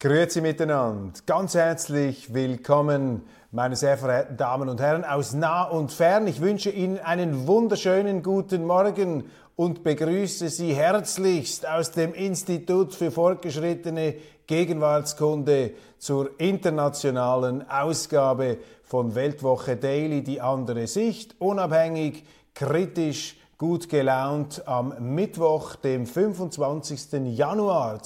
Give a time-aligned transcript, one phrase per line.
[0.00, 1.18] Grüezi miteinander.
[1.26, 6.28] Ganz herzlich willkommen, meine sehr verehrten Damen und Herren aus nah und fern.
[6.28, 9.24] Ich wünsche Ihnen einen wunderschönen guten Morgen
[9.56, 14.14] und begrüße Sie herzlichst aus dem Institut für fortgeschrittene
[14.46, 22.24] Gegenwartskunde zur internationalen Ausgabe von Weltwoche Daily, die andere Sicht, unabhängig,
[22.54, 27.36] kritisch, gut gelaunt am Mittwoch, dem 25.
[27.36, 28.00] Januar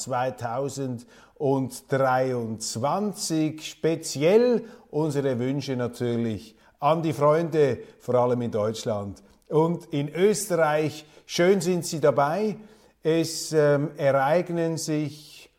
[1.42, 3.66] 2023.
[3.66, 11.04] Speziell unsere Wünsche natürlich an die Freunde, vor allem in Deutschland und in Österreich.
[11.26, 12.58] Schön sind Sie dabei.
[13.02, 15.50] Es ähm, ereignen sich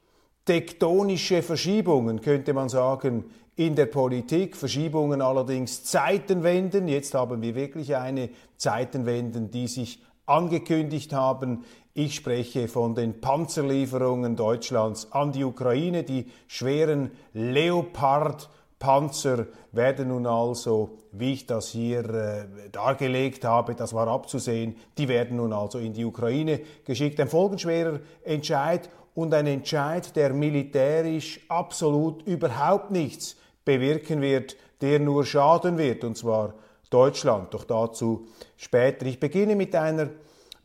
[0.45, 3.25] tektonische Verschiebungen, könnte man sagen,
[3.57, 6.87] in der Politik, Verschiebungen allerdings Zeitenwenden.
[6.87, 11.65] Jetzt haben wir wirklich eine Zeitenwenden, die sich angekündigt haben.
[11.95, 16.01] Ich spreche von den Panzerlieferungen Deutschlands an die Ukraine.
[16.01, 24.07] Die schweren Leopard-Panzer werden nun also, wie ich das hier äh, dargelegt habe, das war
[24.07, 27.19] abzusehen, die werden nun also in die Ukraine geschickt.
[27.19, 35.27] Ein folgenschwerer Entscheid und ein Entscheid, der militärisch absolut überhaupt nichts bewirken wird, der nur
[35.27, 36.55] schaden wird, und zwar
[36.89, 37.53] Deutschland.
[37.53, 38.25] Doch dazu
[38.57, 39.05] später.
[39.05, 40.09] Ich beginne mit einer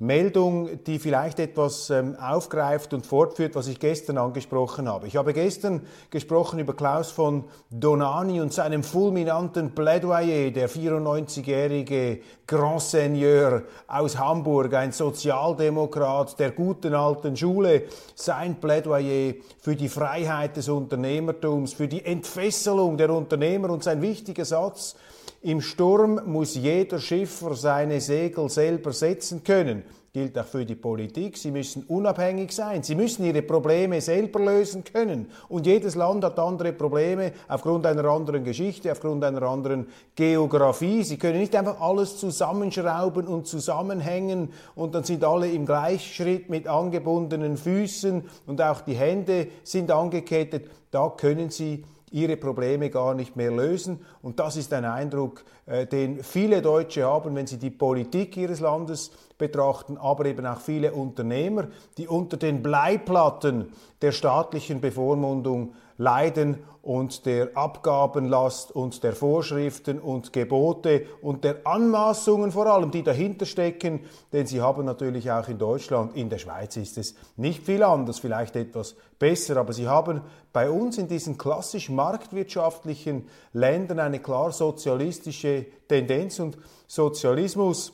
[0.01, 5.09] Meldung, die vielleicht etwas ähm, aufgreift und fortführt, was ich gestern angesprochen habe.
[5.09, 12.81] Ich habe gestern gesprochen über Klaus von Donani und seinem fulminanten Plädoyer, der 94-jährige Grand
[12.81, 17.83] Seigneur aus Hamburg, ein Sozialdemokrat der guten alten Schule,
[18.15, 24.45] sein Plädoyer für die Freiheit des Unternehmertums, für die Entfesselung der Unternehmer und sein wichtiger
[24.45, 24.95] Satz,
[25.41, 29.85] im Sturm muss jeder Schiffer seine Segel selber setzen können.
[30.13, 31.37] Gilt auch für die Politik.
[31.37, 32.83] Sie müssen unabhängig sein.
[32.83, 35.31] Sie müssen ihre Probleme selber lösen können.
[35.49, 41.05] Und jedes Land hat andere Probleme aufgrund einer anderen Geschichte, aufgrund einer anderen Geografie.
[41.05, 46.67] Sie können nicht einfach alles zusammenschrauben und zusammenhängen und dann sind alle im Gleichschritt mit
[46.67, 50.69] angebundenen Füßen und auch die Hände sind angekettet.
[50.91, 54.01] Da können Sie ihre Probleme gar nicht mehr lösen.
[54.23, 58.61] Und das ist ein Eindruck, äh, den viele Deutsche haben, wenn sie die Politik ihres
[58.61, 66.59] Landes betrachten, aber eben auch viele Unternehmer, die unter den Bleiplatten der staatlichen Bevormundung leiden
[66.89, 73.45] und der Abgabenlast und der Vorschriften und Gebote und der Anmaßungen vor allem, die dahinter
[73.45, 74.01] stecken,
[74.33, 78.21] denn sie haben natürlich auch in Deutschland, in der Schweiz ist es nicht viel anders,
[78.21, 80.23] vielleicht etwas besser, aber sie haben
[80.55, 86.57] bei uns in diesen klassisch marktwirtschaftlichen Ländern eine klar sozialistische Tendenz und
[86.87, 87.93] Sozialismus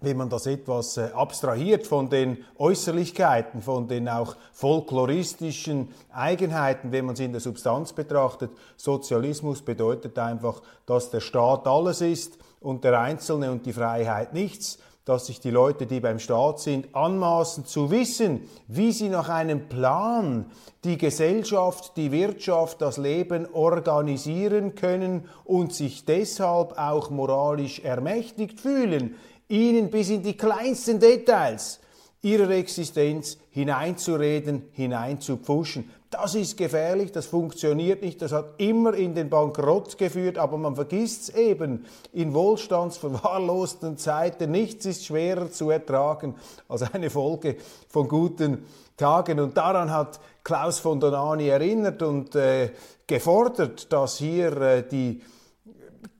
[0.00, 7.06] wenn man das etwas äh, abstrahiert von den Äußerlichkeiten, von den auch folkloristischen Eigenheiten, wenn
[7.06, 8.50] man sie in der Substanz betrachtet.
[8.76, 14.78] Sozialismus bedeutet einfach, dass der Staat alles ist und der Einzelne und die Freiheit nichts,
[15.08, 19.68] dass sich die Leute, die beim Staat sind, anmaßen zu wissen, wie sie nach einem
[19.68, 20.46] Plan
[20.84, 29.14] die Gesellschaft, die Wirtschaft, das Leben organisieren können und sich deshalb auch moralisch ermächtigt fühlen
[29.48, 31.80] ihnen bis in die kleinsten Details
[32.20, 35.90] ihrer Existenz hineinzureden, hineinzupfuschen.
[36.10, 40.74] Das ist gefährlich, das funktioniert nicht, das hat immer in den Bankrott geführt, aber man
[40.74, 44.50] vergisst es eben in wohlstandsverwahrlosten Zeiten.
[44.50, 46.34] Nichts ist schwerer zu ertragen
[46.66, 47.56] als eine Folge
[47.88, 48.64] von guten
[48.96, 49.38] Tagen.
[49.38, 52.70] Und daran hat Klaus von Donani erinnert und äh,
[53.06, 55.20] gefordert, dass hier äh, die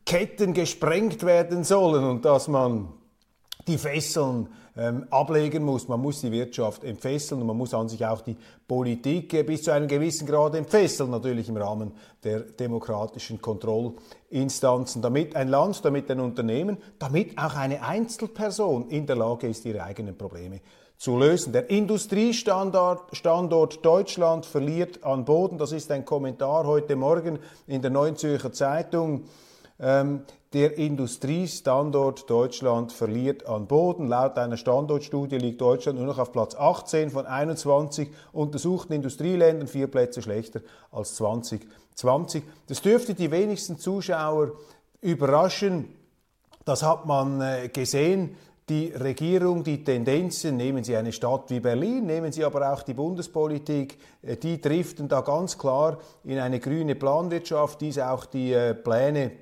[0.04, 2.92] Ketten gesprengt werden sollen und dass man
[3.66, 5.88] die Fesseln ähm, ablegen muss.
[5.88, 8.36] Man muss die Wirtschaft entfesseln und man muss an sich auch die
[8.66, 11.92] Politik äh, bis zu einem gewissen Grad entfesseln, natürlich im Rahmen
[12.22, 19.16] der demokratischen Kontrollinstanzen, damit ein Land, damit ein Unternehmen, damit auch eine Einzelperson in der
[19.16, 20.60] Lage ist, ihre eigenen Probleme
[20.96, 21.52] zu lösen.
[21.52, 25.58] Der Industriestandort Standort Deutschland verliert an Boden.
[25.58, 29.24] Das ist ein Kommentar heute Morgen in der Neuen Zürcher Zeitung
[29.80, 30.22] Ähm,
[30.54, 34.08] der Industriestandort Deutschland verliert an Boden.
[34.08, 39.88] Laut einer Standortstudie liegt Deutschland nur noch auf Platz 18 von 21 untersuchten Industrieländern, vier
[39.88, 40.60] Plätze schlechter
[40.90, 42.42] als 2020.
[42.66, 44.52] Das dürfte die wenigsten Zuschauer
[45.02, 45.94] überraschen.
[46.64, 48.36] Das hat man äh, gesehen
[48.68, 52.94] die Regierung, die Tendenzen, nehmen Sie eine Stadt wie Berlin, nehmen Sie aber auch die
[52.94, 58.74] Bundespolitik, äh, die driften da ganz klar in eine grüne Planwirtschaft, dies auch die äh,
[58.74, 59.32] Pläne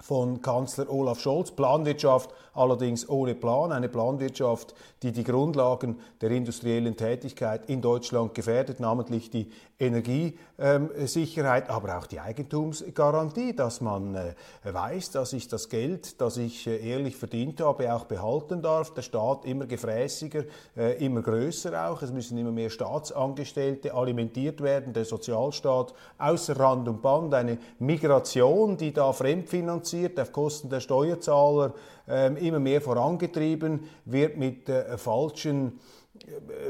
[0.00, 1.50] von Kanzler Olaf Scholz.
[1.50, 8.80] Planwirtschaft allerdings ohne Plan, eine Planwirtschaft, die die Grundlagen der industriellen Tätigkeit in Deutschland gefährdet,
[8.80, 9.50] namentlich die
[9.80, 16.66] Energiesicherheit, aber auch die Eigentumsgarantie, dass man äh, weiß, dass ich das Geld, das ich
[16.66, 18.92] äh, ehrlich verdient habe, auch behalten darf.
[18.92, 20.44] Der Staat immer gefräßiger,
[20.76, 22.02] äh, immer größer auch.
[22.02, 28.76] Es müssen immer mehr Staatsangestellte alimentiert werden, der Sozialstaat außer Rand und Band, eine Migration,
[28.76, 31.72] die da fremdfinanziert auf Kosten der Steuerzahler
[32.06, 35.80] ähm, immer mehr vorangetrieben wird mit falschen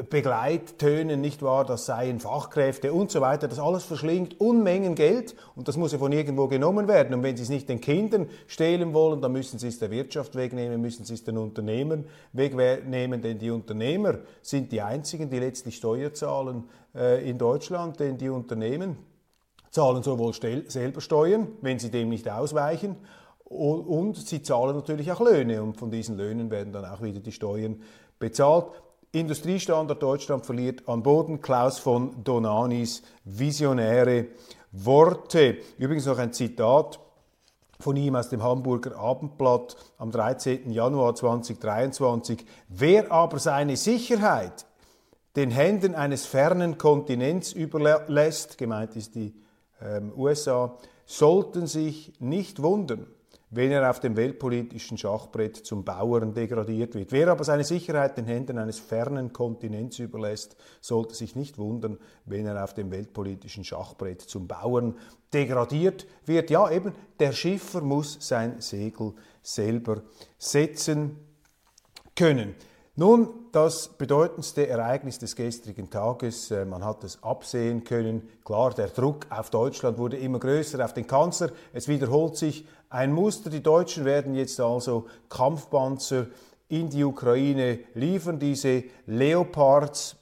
[0.09, 5.69] Begleittönen, nicht wahr, das seien Fachkräfte und so weiter, das alles verschlingt Unmengen Geld und
[5.69, 7.15] das muss ja von irgendwo genommen werden.
[7.15, 10.37] Und wenn Sie es nicht den Kindern stehlen wollen, dann müssen Sie es der Wirtschaft
[10.37, 15.77] wegnehmen, müssen Sie es den Unternehmern wegnehmen, denn die Unternehmer sind die einzigen, die letztlich
[15.77, 16.65] Steuer zahlen
[16.95, 18.97] äh, in Deutschland, denn die Unternehmen
[19.71, 22.97] zahlen sowohl selber Steuern, wenn sie dem nicht ausweichen,
[23.45, 27.33] und sie zahlen natürlich auch Löhne und von diesen Löhnen werden dann auch wieder die
[27.33, 27.83] Steuern
[28.21, 28.67] bezahlt.
[29.13, 31.41] Industriestandard Deutschland verliert an Boden.
[31.41, 34.29] Klaus von Donanis visionäre
[34.71, 35.59] Worte.
[35.79, 37.01] Übrigens noch ein Zitat
[37.81, 40.71] von ihm aus dem Hamburger Abendblatt am 13.
[40.71, 42.45] Januar 2023.
[42.69, 44.65] Wer aber seine Sicherheit
[45.35, 49.35] den Händen eines fernen Kontinents überlässt, gemeint ist die
[49.83, 53.07] ähm, USA, sollten sich nicht wundern,
[53.51, 57.11] wenn er auf dem weltpolitischen Schachbrett zum Bauern degradiert wird.
[57.11, 62.47] Wer aber seine Sicherheit den Händen eines fernen Kontinents überlässt, sollte sich nicht wundern, wenn
[62.47, 64.97] er auf dem weltpolitischen Schachbrett zum Bauern
[65.35, 66.51] degradiert wird.
[66.51, 70.03] Ja, eben, der Schiffer muss sein Segel selber
[70.39, 71.17] setzen
[72.15, 72.55] können.
[72.97, 78.89] Nun, das bedeutendste Ereignis des gestrigen Tages, äh, man hat es absehen können, klar, der
[78.89, 83.63] Druck auf Deutschland wurde immer größer, auf den Kanzler, es wiederholt sich ein Muster, die
[83.63, 86.27] Deutschen werden jetzt also Kampfpanzer
[86.69, 90.17] in die Ukraine liefern, diese Leopards,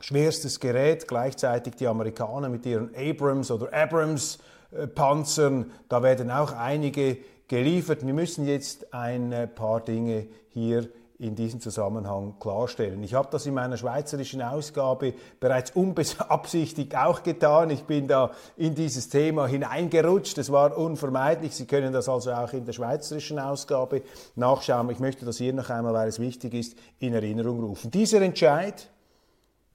[0.00, 4.38] schwerstes Gerät, gleichzeitig die Amerikaner mit ihren Abrams oder Abrams
[4.72, 7.18] äh, Panzern, da werden auch einige
[7.48, 8.04] geliefert.
[8.04, 10.88] Wir müssen jetzt ein äh, paar Dinge hier
[11.18, 13.02] in diesem Zusammenhang klarstellen.
[13.04, 17.70] Ich habe das in meiner schweizerischen Ausgabe bereits unbeabsichtigt auch getan.
[17.70, 20.38] Ich bin da in dieses Thema hineingerutscht.
[20.38, 21.54] Es war unvermeidlich.
[21.54, 24.02] Sie können das also auch in der schweizerischen Ausgabe
[24.34, 24.90] nachschauen.
[24.90, 27.92] Ich möchte das hier noch einmal, weil es wichtig ist, in Erinnerung rufen.
[27.92, 28.90] Dieser Entscheid,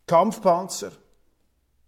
[0.07, 0.91] Kampfpanzer,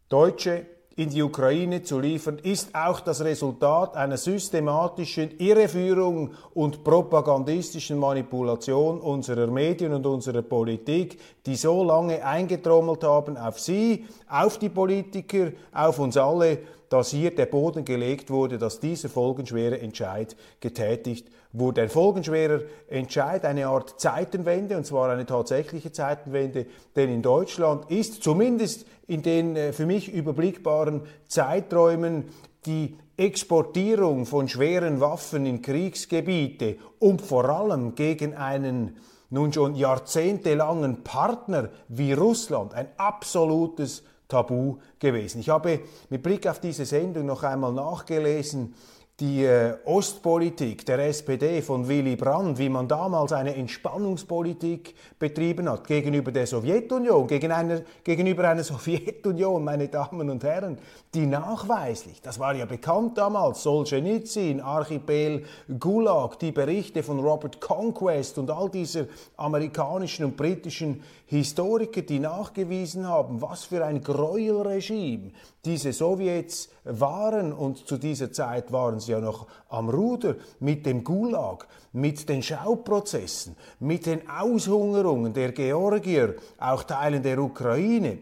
[0.07, 0.65] Deutsche
[0.97, 8.99] in die Ukraine zu liefern, ist auch das Resultat einer systematischen Irreführung und propagandistischen Manipulation
[8.99, 15.51] unserer Medien und unserer Politik, die so lange eingetrommelt haben auf Sie, auf die Politiker,
[15.73, 16.59] auf uns alle,
[16.89, 21.83] dass hier der Boden gelegt wurde, dass dieser folgenschwere Entscheid getätigt wurde.
[21.83, 28.21] Ein folgenschwerer Entscheid, eine Art Zeitenwende, und zwar eine tatsächliche Zeitenwende, denn in Deutschland ist
[28.21, 32.25] zumindest in den äh, für mich überblickbaren Zeiträumen
[32.65, 38.97] die Exportierung von schweren Waffen in Kriegsgebiete und vor allem gegen einen
[39.31, 45.39] nun schon jahrzehntelangen Partner wie Russland ein absolutes Tabu gewesen.
[45.39, 48.75] Ich habe mit Blick auf diese Sendung noch einmal nachgelesen,
[49.21, 55.85] die äh, Ostpolitik der SPD von Willy Brandt, wie man damals eine Entspannungspolitik betrieben hat
[55.85, 60.79] gegenüber der Sowjetunion, gegen eine, gegenüber einer Sowjetunion, meine Damen und Herren,
[61.13, 65.43] die nachweislich, das war ja bekannt damals, Solzhenitsyn, Archipel
[65.79, 69.05] Gulag, die Berichte von Robert Conquest und all dieser
[69.37, 75.31] amerikanischen und britischen Historiker, die nachgewiesen haben, was für ein Gräuelregime
[75.63, 81.05] diese Sowjets waren und zu dieser Zeit waren sie ja noch am Ruder mit dem
[81.05, 88.17] Gulag, mit den Schauprozessen, mit den Aushungerungen der Georgier, auch Teilen der Ukraine.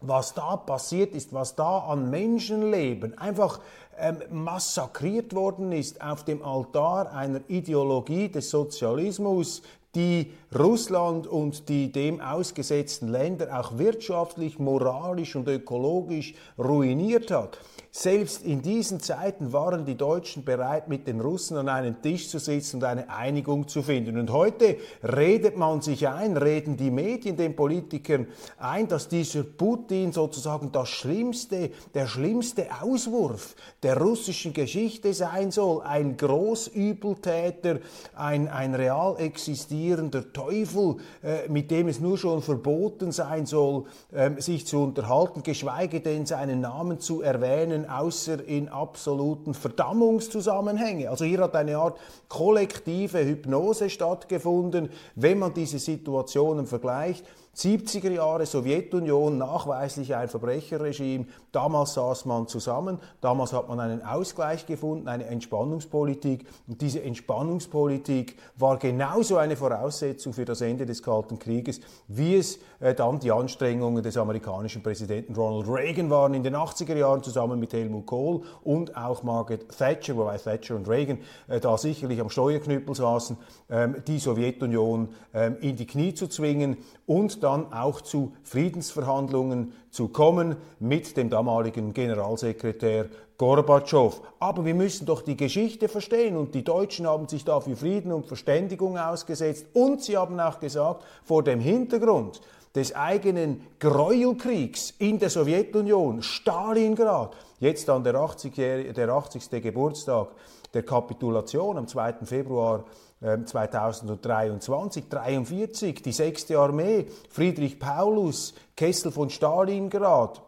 [0.00, 3.60] Was da passiert ist, was da an Menschenleben einfach
[3.96, 9.62] ähm, massakriert worden ist auf dem Altar einer Ideologie des Sozialismus,
[9.94, 17.58] die Russland und die dem ausgesetzten Länder auch wirtschaftlich, moralisch und ökologisch ruiniert hat.
[17.94, 22.38] Selbst in diesen Zeiten waren die Deutschen bereit, mit den Russen an einen Tisch zu
[22.38, 24.18] sitzen und eine Einigung zu finden.
[24.18, 30.10] Und heute redet man sich ein, reden die Medien den Politikern ein, dass dieser Putin
[30.10, 37.80] sozusagen das schlimmste, der schlimmste Auswurf der russischen Geschichte sein soll, ein Großübeltäter,
[38.14, 44.30] ein, ein real existierender Teufel, äh, mit dem es nur schon verboten sein soll, äh,
[44.40, 51.10] sich zu unterhalten, geschweige denn seinen Namen zu erwähnen können, außer in absoluten Verdammungszusammenhänge.
[51.10, 51.98] Also hier hat eine Art
[52.28, 57.24] kollektive Hypnose stattgefunden, wenn man diese Situationen vergleicht.
[57.54, 61.26] 70er Jahre Sowjetunion, nachweislich ein Verbrecherregime.
[61.52, 66.46] Damals saß man zusammen, damals hat man einen Ausgleich gefunden, eine Entspannungspolitik.
[66.66, 72.58] Und diese Entspannungspolitik war genauso eine Voraussetzung für das Ende des Kalten Krieges, wie es
[72.80, 77.60] äh, dann die Anstrengungen des amerikanischen Präsidenten Ronald Reagan waren in den 80er Jahren zusammen
[77.60, 81.18] mit Helmut Kohl und auch Margaret Thatcher, wobei Thatcher und Reagan
[81.48, 83.36] äh, da sicherlich am Steuerknüppel saßen,
[83.68, 90.08] ähm, die Sowjetunion ähm, in die Knie zu zwingen und dann auch zu Friedensverhandlungen zu
[90.08, 93.06] kommen mit dem damaligen Generalsekretär
[93.38, 94.20] Gorbatschow.
[94.38, 98.12] Aber wir müssen doch die Geschichte verstehen und die Deutschen haben sich da für Frieden
[98.12, 102.40] und Verständigung ausgesetzt und sie haben auch gesagt, vor dem Hintergrund
[102.74, 108.54] des eigenen Gräuelkriegs in der Sowjetunion, Stalingrad, jetzt dann der 80.
[108.54, 109.62] Der 80.
[109.62, 110.28] Geburtstag
[110.72, 112.24] der Kapitulation am 2.
[112.24, 112.84] Februar
[113.22, 116.50] 2023, ähm, 43, die 6.
[116.52, 120.42] Armee, Friedrich Paulus, Kessel von Stalingrad,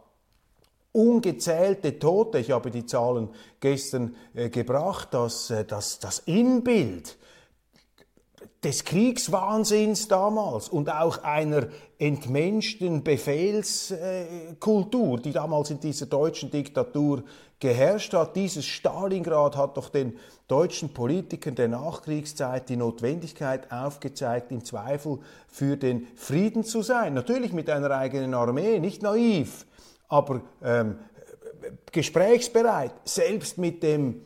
[0.92, 7.16] ungezählte Tote, ich habe die Zahlen gestern äh, gebracht, dass äh, das, das Inbild
[8.64, 17.24] des Kriegswahnsinns damals und auch einer entmenschten Befehlskultur, die damals in dieser deutschen Diktatur
[17.64, 18.36] geherrscht hat.
[18.36, 20.18] Dieses Stalingrad hat doch den
[20.48, 27.14] deutschen Politikern der Nachkriegszeit die Notwendigkeit aufgezeigt, im Zweifel für den Frieden zu sein.
[27.14, 29.64] Natürlich mit einer eigenen Armee, nicht naiv,
[30.08, 30.98] aber ähm,
[31.90, 34.20] gesprächsbereit, selbst mit dem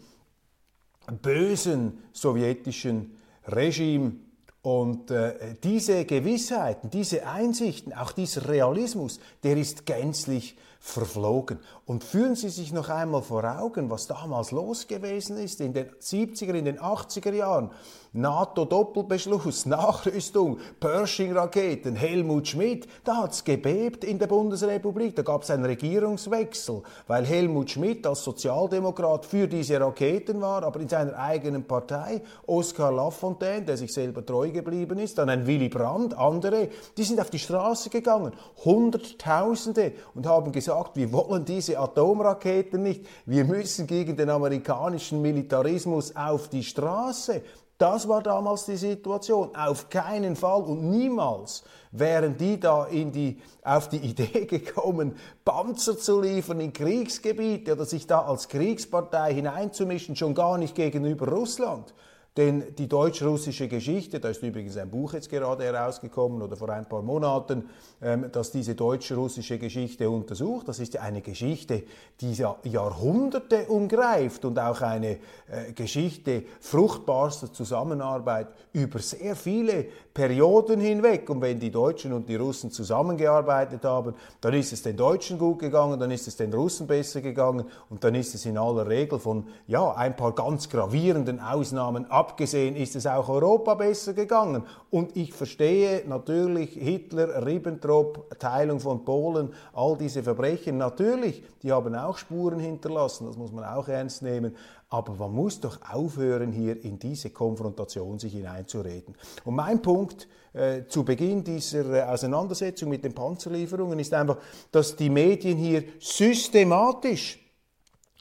[1.22, 3.16] bösen sowjetischen
[3.46, 4.14] Regime
[4.62, 11.58] und äh, diese Gewissheiten, diese Einsichten, auch dieser Realismus, der ist gänzlich verflogen.
[11.86, 15.90] Und führen Sie sich noch einmal vor Augen, was damals los gewesen ist in den
[16.00, 17.70] 70er, in den 80er Jahren.
[18.12, 25.14] NATO-Doppelbeschluss, Nachrüstung, Pershing-Raketen, Helmut Schmidt, da hat's gebebt in der Bundesrepublik.
[25.14, 30.88] Da gab's einen Regierungswechsel, weil Helmut Schmidt als Sozialdemokrat für diese Raketen war, aber in
[30.88, 36.16] seiner eigenen Partei, Oskar Lafontaine, der sich selber treu geblieben ist, dann ein Willy Brandt,
[36.16, 38.32] andere, die sind auf die Straße gegangen,
[38.64, 46.14] Hunderttausende, und haben gesagt, wir wollen diese Atomraketen nicht, wir müssen gegen den amerikanischen Militarismus
[46.14, 47.42] auf die Straße.
[47.78, 49.54] Das war damals die Situation.
[49.54, 55.96] Auf keinen Fall und niemals wären die da in die, auf die Idee gekommen, Panzer
[55.96, 61.94] zu liefern in Kriegsgebiete oder sich da als Kriegspartei hineinzumischen, schon gar nicht gegenüber Russland.
[62.38, 66.88] Denn die deutsch-russische Geschichte, da ist übrigens ein Buch jetzt gerade herausgekommen oder vor ein
[66.88, 67.68] paar Monaten,
[68.00, 70.68] ähm, das diese deutsch-russische Geschichte untersucht.
[70.68, 71.82] Das ist ja eine Geschichte,
[72.20, 75.18] die ja Jahrhunderte umgreift und auch eine
[75.48, 81.28] äh, Geschichte fruchtbarster Zusammenarbeit über sehr viele Perioden hinweg.
[81.30, 85.58] Und wenn die Deutschen und die Russen zusammengearbeitet haben, dann ist es den Deutschen gut
[85.58, 89.18] gegangen, dann ist es den Russen besser gegangen und dann ist es in aller Regel
[89.18, 94.62] von ja, ein paar ganz gravierenden Ausnahmen ab abgesehen ist es auch Europa besser gegangen.
[94.90, 101.94] Und ich verstehe natürlich Hitler, Ribbentrop, Teilung von Polen, all diese Verbrechen, natürlich, die haben
[101.94, 104.54] auch Spuren hinterlassen, das muss man auch ernst nehmen.
[104.90, 109.14] Aber man muss doch aufhören, hier in diese Konfrontation sich hineinzureden.
[109.44, 114.38] Und mein Punkt äh, zu Beginn dieser äh, Auseinandersetzung mit den Panzerlieferungen ist einfach,
[114.70, 117.38] dass die Medien hier systematisch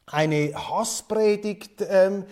[0.10, 2.24] eine Hasspredigt ähm,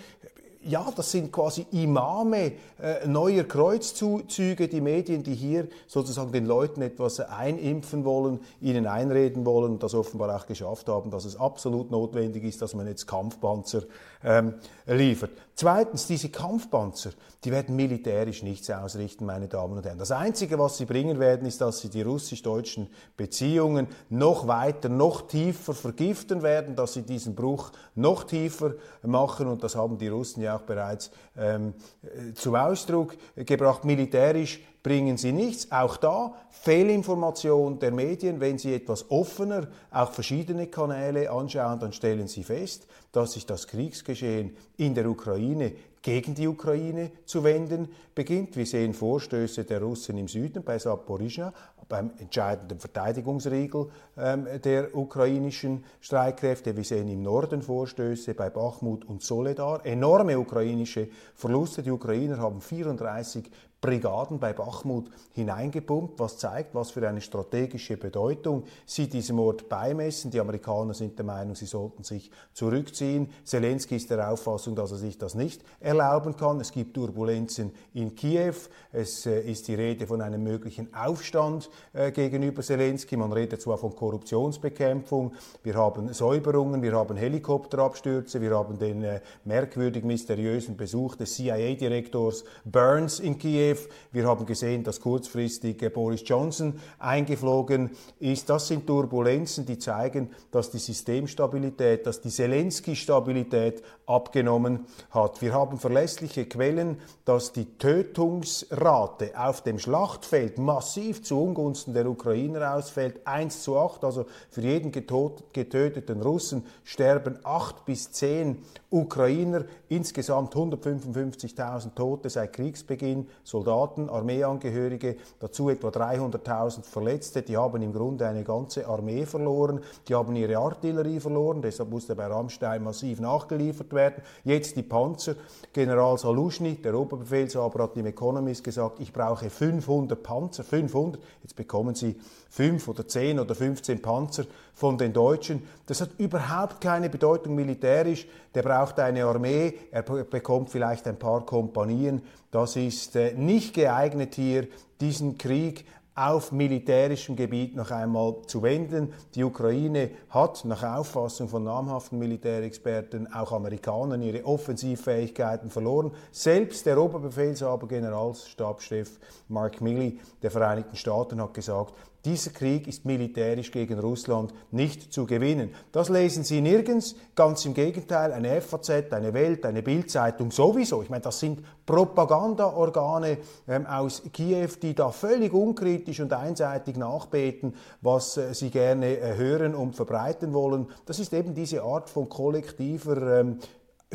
[0.67, 6.81] ja, das sind quasi Imame äh, neuer Kreuzzüge, die Medien, die hier sozusagen den Leuten
[6.81, 11.91] etwas einimpfen wollen, ihnen einreden wollen und das offenbar auch geschafft haben, dass es absolut
[11.91, 13.83] notwendig ist, dass man jetzt Kampfpanzer
[14.23, 14.55] ähm,
[14.87, 15.31] liefert.
[15.53, 17.11] Zweitens, diese Kampfpanzer,
[17.45, 19.99] die werden militärisch nichts ausrichten, meine Damen und Herren.
[19.99, 25.27] Das Einzige, was sie bringen werden, ist, dass sie die russisch-deutschen Beziehungen noch weiter, noch
[25.27, 30.41] tiefer vergiften werden, dass sie diesen Bruch noch tiefer machen und das haben die Russen
[30.41, 33.85] ja auch bereits ähm, äh, zum Ausdruck gebracht.
[33.85, 35.71] Militärisch bringen sie nichts.
[35.71, 38.39] Auch da Fehlinformation der Medien.
[38.39, 43.67] Wenn Sie etwas offener auch verschiedene Kanäle anschauen, dann stellen Sie fest, dass sich das
[43.67, 45.73] Kriegsgeschehen in der Ukraine
[46.05, 48.55] gegen die Ukraine zu wenden beginnt.
[48.55, 51.51] Wir sehen Vorstöße der Russen im Süden bei Saporizhia,
[51.89, 56.77] beim entscheidenden Verteidigungsriegel ähm, der ukrainischen Streitkräfte.
[56.77, 59.83] Wir sehen im Norden Vorstöße bei Bachmut und Soledar.
[59.83, 61.81] Enorme ukrainische Verluste.
[61.81, 63.49] Die Ukrainer haben 34
[63.85, 70.31] Brigaden bei Bachmut hineingepumpt, was zeigt, was für eine strategische Bedeutung sie diesem Ort beimessen.
[70.31, 73.29] Die Amerikaner sind der Meinung, sie sollten sich zurückziehen.
[73.43, 75.61] Zelensky ist der Auffassung, dass er sich das nicht
[75.95, 76.59] erlauben kann.
[76.59, 78.53] Es gibt Turbulenzen in Kiew.
[78.91, 83.15] Es äh, ist die Rede von einem möglichen Aufstand äh, gegenüber Zelensky.
[83.17, 85.33] Man redet zwar von Korruptionsbekämpfung.
[85.63, 92.43] Wir haben Säuberungen, wir haben Helikopterabstürze, wir haben den äh, merkwürdig mysteriösen Besuch des CIA-Direktors
[92.65, 93.77] Burns in Kiew.
[94.11, 98.49] Wir haben gesehen, dass kurzfristig Boris Johnson eingeflogen ist.
[98.49, 105.41] Das sind Turbulenzen, die zeigen, dass die Systemstabilität, dass die Zelensky-Stabilität abgenommen hat.
[105.41, 112.73] Wir haben verlässliche Quellen, dass die Tötungsrate auf dem Schlachtfeld massiv zu Ungunsten der Ukrainer
[112.73, 113.21] ausfällt.
[113.27, 119.65] 1 zu 8, also für jeden getöteten Russen sterben 8 bis 10 Ukrainer.
[119.89, 123.27] Insgesamt 155.000 Tote seit Kriegsbeginn.
[123.43, 127.43] Soldaten, Armeeangehörige, dazu etwa 300.000 Verletzte.
[127.43, 129.81] Die haben im Grunde eine ganze Armee verloren.
[130.07, 131.61] Die haben ihre Artillerie verloren.
[131.61, 134.23] Deshalb musste bei Rammstein massiv nachgeliefert werden.
[134.43, 135.35] Jetzt die Panzer.
[135.75, 140.63] General Saluschny, der Oberbefehlshaber, hat im Economist gesagt, ich brauche 500 Panzer.
[140.63, 141.21] 500.
[141.43, 142.15] Jetzt bekommen sie
[142.49, 145.63] 5 oder 10 oder 15 Panzer von den Deutschen.
[145.85, 148.25] Das hat überhaupt keine Bedeutung militärisch.
[148.53, 152.21] Der braucht eine Armee, er bekommt vielleicht ein paar Kompanien.
[152.51, 154.67] Das ist äh, nicht geeignet hier,
[155.01, 155.83] diesen Krieg
[156.15, 159.13] auf militärischem Gebiet noch einmal zu wenden.
[159.35, 166.11] Die Ukraine hat nach Auffassung von namhaften Militärexperten, auch Amerikanern, ihre Offensivfähigkeiten verloren.
[166.31, 169.19] Selbst der Oberbefehlshaber, Generalstabschef
[169.49, 171.93] Mark Milley der Vereinigten Staaten hat gesagt,
[172.25, 175.69] dieser Krieg ist militärisch gegen Russland nicht zu gewinnen.
[175.91, 177.15] Das lesen Sie nirgends.
[177.35, 181.03] Ganz im Gegenteil, eine FAZ, eine Welt, eine Bildzeitung sowieso.
[181.03, 187.75] Ich meine, das sind Propagandaorgane ähm, aus Kiew, die da völlig unkritisch und einseitig nachbeten,
[188.01, 190.87] was äh, sie gerne äh, hören und verbreiten wollen.
[191.05, 193.59] Das ist eben diese Art von kollektiver ähm,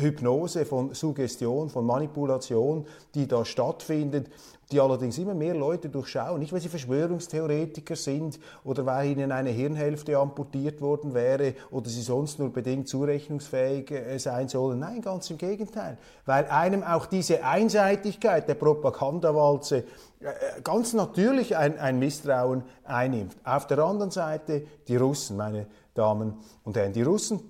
[0.01, 2.85] Hypnose, von Suggestion, von Manipulation,
[3.15, 4.27] die da stattfindet
[4.71, 9.49] die allerdings immer mehr Leute durchschauen, nicht weil sie Verschwörungstheoretiker sind oder weil ihnen eine
[9.49, 14.79] Hirnhälfte amputiert worden wäre oder sie sonst nur bedingt zurechnungsfähig äh, sein sollen.
[14.79, 19.83] Nein, ganz im Gegenteil, weil einem auch diese Einseitigkeit der Propagandawalze
[20.19, 23.35] äh, ganz natürlich ein, ein Misstrauen einnimmt.
[23.43, 27.41] Auf der anderen Seite die Russen, meine Damen und Herren, die Russen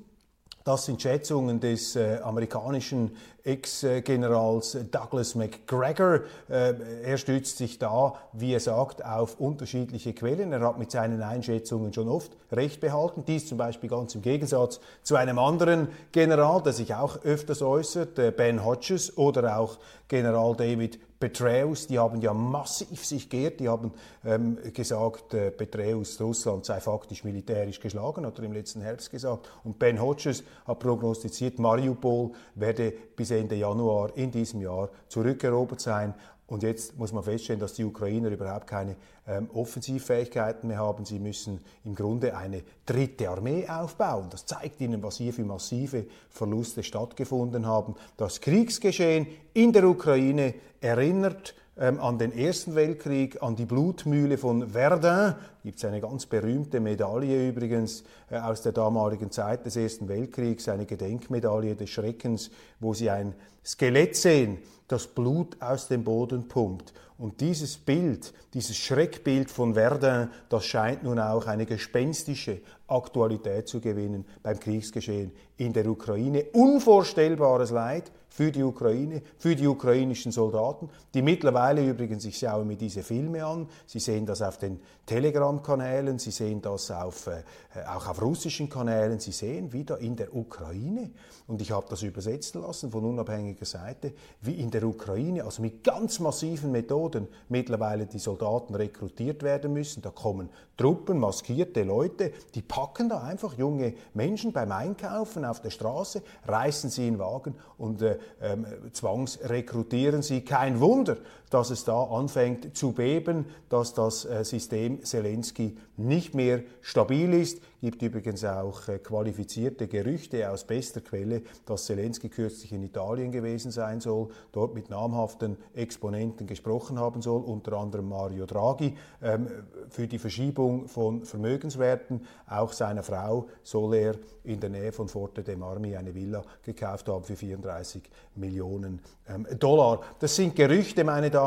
[0.63, 6.21] das sind Schätzungen des äh, amerikanischen Ex-Generals Douglas McGregor.
[6.49, 10.53] Äh, er stützt sich da, wie er sagt, auf unterschiedliche Quellen.
[10.53, 13.23] Er hat mit seinen Einschätzungen schon oft recht behalten.
[13.25, 18.19] Dies zum Beispiel ganz im Gegensatz zu einem anderen General, der sich auch öfters äußert,
[18.19, 23.69] äh, Ben Hodges oder auch General David Petraeus, die haben ja massiv sich geehrt, die
[23.69, 23.93] haben
[24.25, 29.47] ähm, gesagt, äh, Petraeus, Russland sei faktisch militärisch geschlagen, hat er im letzten Herbst gesagt.
[29.63, 36.15] Und Ben Hodges hat prognostiziert, Mariupol werde bis Ende Januar in diesem Jahr zurückerobert sein.
[36.51, 41.05] Und jetzt muss man feststellen, dass die Ukrainer überhaupt keine ähm, Offensivfähigkeiten mehr haben.
[41.05, 44.27] Sie müssen im Grunde eine dritte Armee aufbauen.
[44.29, 47.95] Das zeigt ihnen, was hier für massive Verluste stattgefunden haben.
[48.17, 55.35] Das Kriegsgeschehen in der Ukraine erinnert an den Ersten Weltkrieg, an die Blutmühle von Verdun.
[55.63, 60.67] Gibt es eine ganz berühmte Medaille übrigens äh, aus der damaligen Zeit des Ersten Weltkriegs,
[60.67, 64.57] eine Gedenkmedaille des Schreckens, wo sie ein Skelett sehen,
[64.87, 66.93] das Blut aus dem Boden pumpt.
[67.17, 73.79] Und dieses Bild, dieses Schreckbild von Verdun, das scheint nun auch eine gespenstische Aktualität zu
[73.79, 76.45] gewinnen beim Kriegsgeschehen in der Ukraine.
[76.51, 82.77] Unvorstellbares Leid für die Ukraine, für die ukrainischen Soldaten, die mittlerweile übrigens, ich schaue mir
[82.77, 87.43] diese Filme an, Sie sehen das auf den Telegram-Kanälen, Sie sehen das auf, äh,
[87.85, 91.11] auch auf russischen Kanälen, Sie sehen wieder in der Ukraine,
[91.47, 95.83] und ich habe das übersetzen lassen von unabhängiger Seite, wie in der Ukraine, also mit
[95.83, 100.01] ganz massiven Methoden mittlerweile die Soldaten rekrutiert werden müssen.
[100.01, 105.71] Da kommen Truppen, maskierte Leute, die packen da einfach junge Menschen beim Einkaufen auf der
[105.71, 110.41] Straße, reißen sie in Wagen und äh, ähm, zwangsrekrutieren sie.
[110.41, 111.17] Kein Wunder,
[111.51, 117.61] dass es da anfängt zu beben, dass das äh, System Zelensky nicht mehr stabil ist.
[117.81, 123.71] Gibt übrigens auch äh, qualifizierte Gerüchte aus bester Quelle, dass Zelensky kürzlich in Italien gewesen
[123.71, 129.49] sein soll, dort mit namhaften Exponenten gesprochen haben soll, unter anderem Mario Draghi, ähm,
[129.89, 132.25] für die Verschiebung von Vermögenswerten.
[132.47, 137.09] Auch seiner Frau soll er in der Nähe von Forte dei Marmi eine Villa gekauft
[137.09, 138.03] haben für 34
[138.35, 140.01] Millionen ähm, Dollar.
[140.19, 141.40] Das sind Gerüchte, meine Damen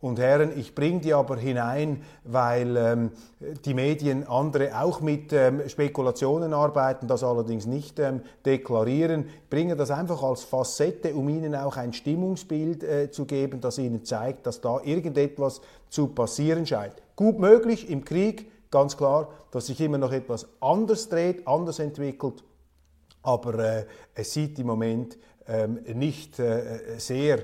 [0.00, 0.56] und Herren.
[0.56, 3.10] Ich bringe die aber hinein, weil ähm,
[3.64, 9.26] die Medien andere auch mit ähm, Spekulationen arbeiten, das allerdings nicht ähm, deklarieren.
[9.44, 13.78] Ich bringe das einfach als Facette, um Ihnen auch ein Stimmungsbild äh, zu geben, das
[13.78, 16.94] Ihnen zeigt, dass da irgendetwas zu passieren scheint.
[17.16, 22.44] Gut möglich im Krieg, ganz klar, dass sich immer noch etwas anders dreht, anders entwickelt.
[23.22, 27.38] Aber äh, es sieht im Moment ähm, nicht äh, sehr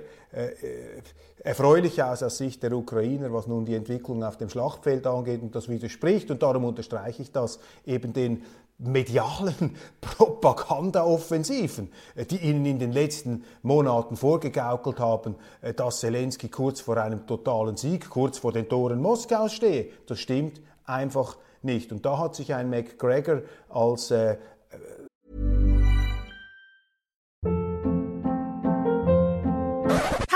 [1.45, 5.43] äh, erfreulich aus aus Sicht der Ukrainer, was nun die Entwicklung auf dem Schlachtfeld angeht.
[5.43, 8.43] Und das widerspricht, und darum unterstreiche ich das, eben den
[8.79, 16.81] medialen Propagandaoffensiven, äh, die ihnen in den letzten Monaten vorgegaukelt haben, äh, dass Zelensky kurz
[16.81, 19.91] vor einem totalen Sieg, kurz vor den Toren Moskaus stehe.
[20.07, 21.93] Das stimmt einfach nicht.
[21.93, 24.37] Und da hat sich ein McGregor als äh,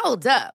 [0.05, 0.58] Hold up.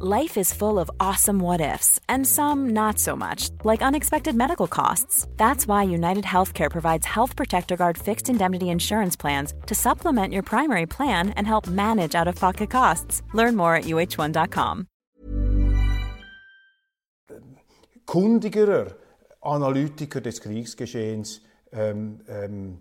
[0.00, 4.66] Life is full of awesome what ifs, and some not so much, like unexpected medical
[4.66, 5.28] costs.
[5.36, 10.42] That's why United Healthcare provides Health Protector Guard fixed indemnity insurance plans to supplement your
[10.42, 13.22] primary plan and help manage out of pocket costs.
[13.34, 14.88] Learn more at uh1.com.
[18.06, 18.96] kundigerer
[19.40, 21.40] Analytiker des Kriegsgeschehens
[21.72, 22.80] ähm, ähm,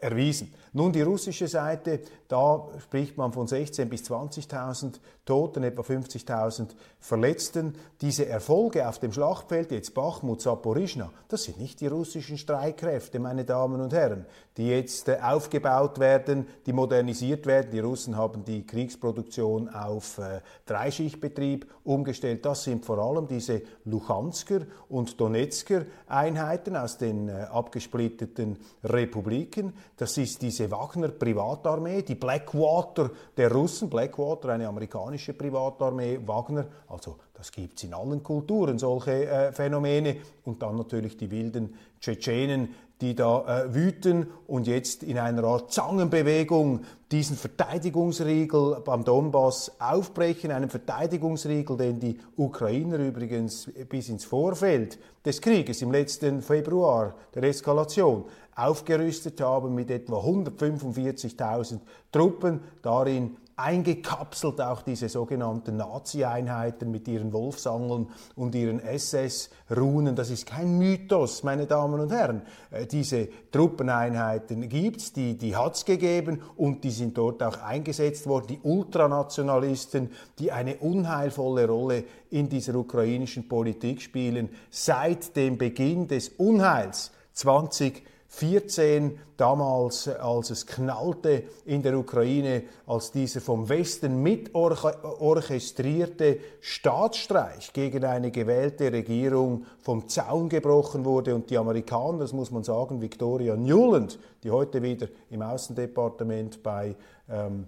[0.00, 0.52] erwiesen.
[0.72, 6.68] Nun die russische Seite, da spricht man von 16.000 bis 20.000 Toten, etwa 50.000
[7.00, 7.74] Verletzten.
[8.00, 13.44] Diese Erfolge auf dem Schlachtfeld, jetzt Bachmut, Saporischna, das sind nicht die russischen Streitkräfte, meine
[13.44, 17.70] Damen und Herren, die jetzt äh, aufgebaut werden, die modernisiert werden.
[17.72, 22.44] Die Russen haben die Kriegsproduktion auf äh, Dreischichtbetrieb umgestellt.
[22.44, 29.72] Das sind vor allem diese Luhansker und Donetsker Einheiten aus den äh, abgesplitteten Republiken.
[29.96, 33.88] Das ist diese Wagner Privatarmee, die Blackwater der Russen.
[33.90, 34.68] Blackwater, eine
[35.14, 36.18] amerikanische Privatarmee.
[36.26, 40.16] Wagner, also das gibt es in allen Kulturen, solche äh, Phänomene.
[40.44, 42.68] Und dann natürlich die wilden Tschetschenen,
[43.00, 50.50] die da äh, wüten und jetzt in einer Art Zangenbewegung diesen Verteidigungsriegel beim Donbass aufbrechen,
[50.50, 57.44] einen Verteidigungsriegel, den die Ukrainer übrigens bis ins Vorfeld des Krieges im letzten Februar der
[57.44, 58.24] Eskalation
[58.56, 61.80] aufgerüstet haben mit etwa 145.000
[62.12, 70.16] Truppen, darin eingekapselt auch diese sogenannten Nazi-Einheiten mit ihren Wolfsangeln und ihren SS-Runen.
[70.16, 72.42] Das ist kein Mythos, meine Damen und Herren.
[72.70, 78.46] Äh, diese Truppeneinheiten gibt's, die, die hat's gegeben und die sind dort auch eingesetzt worden.
[78.48, 86.30] Die Ultranationalisten, die eine unheilvolle Rolle in dieser ukrainischen Politik spielen, seit dem Beginn des
[86.30, 94.54] Unheils 20 14 damals, als es knallte in der Ukraine, als dieser vom Westen mit
[94.54, 101.34] orchestrierte Staatsstreich gegen eine gewählte Regierung vom Zaun gebrochen wurde.
[101.34, 106.96] Und die Amerikaner, das muss man sagen, Victoria Newland, die heute wieder im Außendepartement bei
[107.28, 107.66] ähm,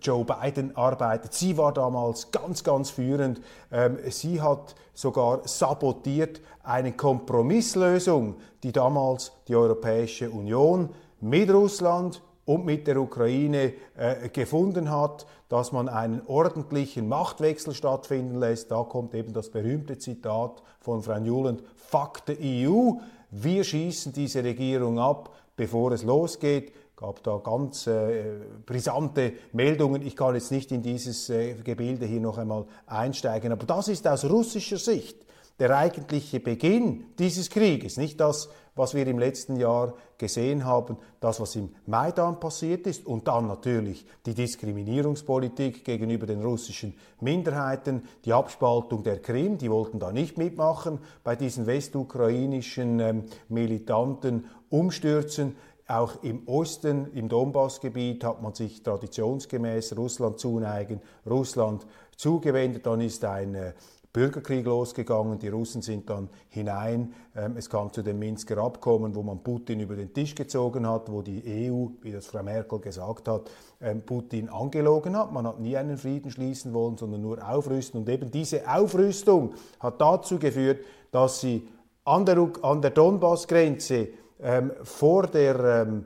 [0.00, 1.34] Joe Biden arbeitet.
[1.34, 3.40] Sie war damals ganz, ganz führend.
[3.70, 10.90] Ähm, sie hat sogar sabotiert eine Kompromisslösung, die damals die Europäische Union
[11.20, 18.38] mit Russland und mit der Ukraine äh, gefunden hat, dass man einen ordentlichen Machtwechsel stattfinden
[18.38, 18.70] lässt.
[18.70, 22.94] Da kommt eben das berühmte Zitat von Frau Newland, Fuck the EU,
[23.30, 28.22] wir schießen diese Regierung ab, bevor es losgeht gab da ganz äh,
[28.64, 30.02] brisante Meldungen.
[30.02, 34.06] Ich kann jetzt nicht in dieses äh, Gebilde hier noch einmal einsteigen, aber das ist
[34.06, 35.16] aus russischer Sicht
[35.58, 41.40] der eigentliche Beginn dieses Krieges, nicht das, was wir im letzten Jahr gesehen haben, das,
[41.40, 48.32] was im Maidan passiert ist und dann natürlich die Diskriminierungspolitik gegenüber den russischen Minderheiten, die
[48.32, 55.54] Abspaltung der Krim, die wollten da nicht mitmachen bei diesen westukrainischen ähm, militanten Umstürzen.
[55.92, 62.86] Auch im Osten, im Donbassgebiet, hat man sich traditionsgemäß Russland zuneigen, Russland zugewendet.
[62.86, 63.74] Dann ist ein äh,
[64.10, 65.38] Bürgerkrieg losgegangen.
[65.38, 67.12] Die Russen sind dann hinein.
[67.36, 71.12] Ähm, es kam zu dem Minsker Abkommen, wo man Putin über den Tisch gezogen hat,
[71.12, 73.50] wo die EU, wie das Frau Merkel gesagt hat,
[73.82, 75.30] ähm, Putin angelogen hat.
[75.30, 78.00] Man hat nie einen Frieden schließen wollen, sondern nur aufrüsten.
[78.00, 81.68] Und eben diese Aufrüstung hat dazu geführt, dass sie
[82.04, 84.08] an der, an der Donbassgrenze
[84.42, 86.04] ähm, vor der ähm,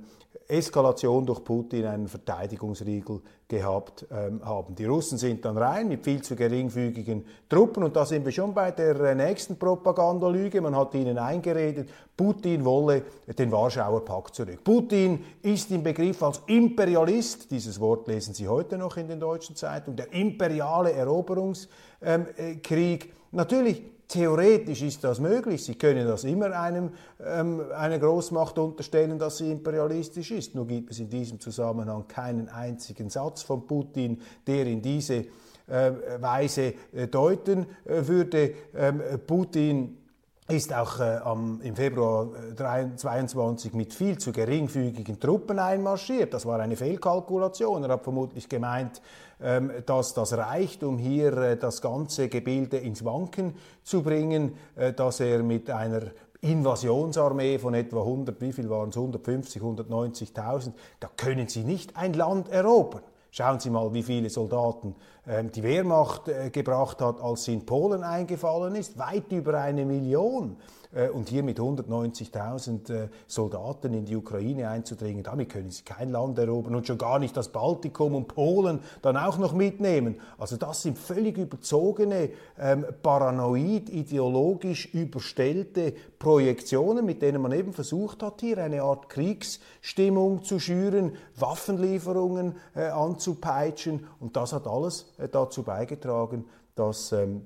[0.49, 4.75] Eskalation durch Putin einen Verteidigungsriegel gehabt ähm, haben.
[4.75, 8.55] Die Russen sind dann rein mit viel zu geringfügigen Truppen und da sind wir schon
[8.55, 10.61] bei der äh, nächsten Propagandalüge.
[10.61, 13.03] Man hat ihnen eingeredet, Putin wolle
[13.39, 14.63] den Warschauer Pakt zurück.
[14.63, 19.57] Putin ist im Begriff als Imperialist, dieses Wort lesen Sie heute noch in den deutschen
[19.57, 21.71] Zeitungen, der imperiale Eroberungskrieg.
[22.03, 22.99] Ähm, äh,
[23.33, 25.65] Natürlich Theoretisch ist das möglich.
[25.65, 26.91] Sie können das immer einem,
[27.25, 30.55] ähm, einer Großmacht unterstellen, dass sie imperialistisch ist.
[30.55, 35.25] Nur gibt es in diesem Zusammenhang keinen einzigen Satz von Putin, der in diese
[35.67, 35.91] äh,
[36.21, 38.55] Weise äh, deuten äh, würde.
[38.77, 39.99] Ähm, Putin
[40.49, 46.33] ist auch äh, am, im Februar 2022 äh, mit viel zu geringfügigen Truppen einmarschiert.
[46.35, 47.83] Das war eine Fehlkalkulation.
[47.83, 49.03] Er hat vermutlich gemeint,
[49.41, 54.93] ähm, dass das reicht, um hier äh, das ganze Gebilde ins Wanken zu bringen, äh,
[54.93, 56.03] dass er mit einer
[56.41, 62.13] Invasionsarmee von etwa 100, wie viel waren es, 150, 190.000, da können Sie nicht ein
[62.13, 63.03] Land erobern.
[63.37, 64.95] Schauen Sie mal, wie viele Soldaten
[65.27, 68.97] ähm, die Wehrmacht äh, gebracht hat, als sie in Polen eingefallen ist.
[68.97, 70.57] Weit über eine Million.
[70.95, 76.11] Äh, und hier mit 190.000 äh, Soldaten in die Ukraine einzudringen, damit können sie kein
[76.11, 80.21] Land erobern und schon gar nicht das Baltikum und Polen dann auch noch mitnehmen.
[80.39, 88.23] Also das sind völlig überzogene, ähm, paranoid, ideologisch überstellte Projektionen, mit denen man eben versucht
[88.23, 95.29] hat, hier eine Art Kriegsstimmung zu schüren, Waffenlieferungen äh, anzupeitschen und das hat alles äh,
[95.29, 96.45] dazu beigetragen,
[96.75, 97.43] dass ähm,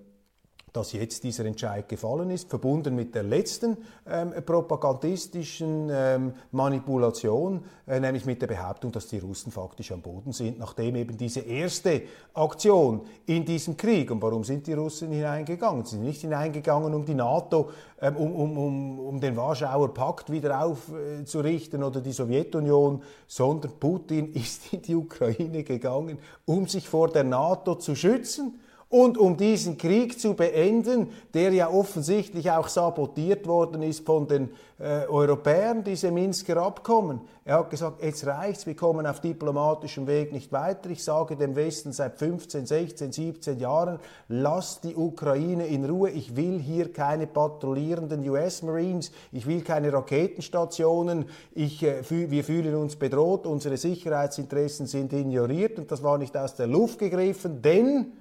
[0.72, 3.76] dass jetzt dieser Entscheid gefallen ist, verbunden mit der letzten
[4.09, 10.33] ähm, propagandistischen ähm, Manipulation, äh, nämlich mit der Behauptung, dass die Russen faktisch am Boden
[10.33, 12.02] sind, nachdem eben diese erste
[12.35, 15.85] Aktion in diesem Krieg, und warum sind die Russen hineingegangen?
[15.85, 20.30] Sie sind nicht hineingegangen, um die NATO, ähm, um, um, um, um den Warschauer Pakt
[20.30, 26.88] wieder aufzurichten äh, oder die Sowjetunion, sondern Putin ist in die Ukraine gegangen, um sich
[26.88, 32.66] vor der NATO zu schützen und um diesen Krieg zu beenden, der ja offensichtlich auch
[32.66, 34.50] sabotiert worden ist von den
[34.81, 37.20] äh, Europäern, diese Minsker Abkommen.
[37.44, 40.90] Er hat gesagt, jetzt reicht's, wir kommen auf diplomatischem Weg nicht weiter.
[40.90, 46.11] Ich sage dem Westen seit 15, 16, 17 Jahren, lasst die Ukraine in Ruhe.
[46.11, 51.26] Ich will hier keine patrouillierenden US Marines, ich will keine Raketenstationen.
[51.55, 56.57] Ich, äh, wir fühlen uns bedroht, unsere Sicherheitsinteressen sind ignoriert und das war nicht aus
[56.57, 58.14] der Luft gegriffen, denn